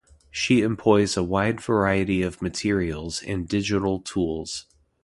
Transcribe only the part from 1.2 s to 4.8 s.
wide variety of materials and digital tools.